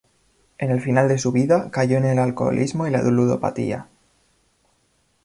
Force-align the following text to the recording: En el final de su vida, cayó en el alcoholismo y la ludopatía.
En 0.57 0.71
el 0.71 0.81
final 0.81 1.07
de 1.07 1.19
su 1.19 1.31
vida, 1.31 1.69
cayó 1.69 1.95
en 1.95 2.05
el 2.05 2.17
alcoholismo 2.17 2.87
y 2.87 2.89
la 2.89 3.03
ludopatía. 3.03 3.87